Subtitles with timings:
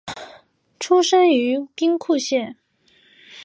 [0.79, 2.57] 出身于兵库县。